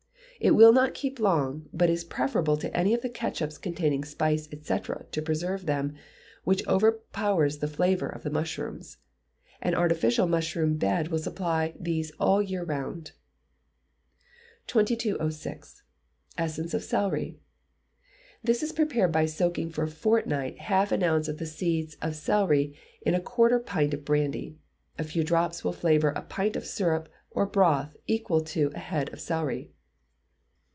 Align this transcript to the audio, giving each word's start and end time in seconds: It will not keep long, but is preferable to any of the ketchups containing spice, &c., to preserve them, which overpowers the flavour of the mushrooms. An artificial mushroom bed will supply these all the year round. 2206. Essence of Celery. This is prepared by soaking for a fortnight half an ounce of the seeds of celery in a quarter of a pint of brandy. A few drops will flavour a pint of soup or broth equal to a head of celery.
It 0.43 0.55
will 0.55 0.73
not 0.73 0.95
keep 0.95 1.19
long, 1.19 1.69
but 1.71 1.87
is 1.87 2.03
preferable 2.03 2.57
to 2.57 2.75
any 2.75 2.95
of 2.95 3.03
the 3.03 3.11
ketchups 3.11 3.61
containing 3.61 4.03
spice, 4.03 4.49
&c., 4.49 4.77
to 5.11 5.21
preserve 5.21 5.67
them, 5.67 5.93
which 6.45 6.67
overpowers 6.67 7.59
the 7.59 7.67
flavour 7.67 8.07
of 8.07 8.23
the 8.23 8.31
mushrooms. 8.31 8.97
An 9.61 9.75
artificial 9.75 10.25
mushroom 10.25 10.77
bed 10.77 11.09
will 11.09 11.19
supply 11.19 11.75
these 11.79 12.11
all 12.19 12.39
the 12.39 12.45
year 12.45 12.63
round. 12.63 13.11
2206. 14.65 15.83
Essence 16.39 16.73
of 16.73 16.81
Celery. 16.83 17.37
This 18.43 18.63
is 18.63 18.71
prepared 18.73 19.11
by 19.11 19.27
soaking 19.27 19.69
for 19.69 19.83
a 19.83 19.87
fortnight 19.87 20.57
half 20.57 20.91
an 20.91 21.03
ounce 21.03 21.27
of 21.27 21.37
the 21.37 21.45
seeds 21.45 21.97
of 22.01 22.15
celery 22.15 22.75
in 23.01 23.13
a 23.13 23.21
quarter 23.21 23.57
of 23.57 23.61
a 23.61 23.65
pint 23.65 23.93
of 23.93 24.03
brandy. 24.03 24.57
A 24.97 25.03
few 25.03 25.23
drops 25.23 25.63
will 25.63 25.71
flavour 25.71 26.09
a 26.09 26.23
pint 26.23 26.55
of 26.55 26.65
soup 26.65 27.09
or 27.29 27.45
broth 27.45 27.95
equal 28.07 28.41
to 28.45 28.71
a 28.73 28.79
head 28.79 29.13
of 29.13 29.19
celery. 29.21 29.69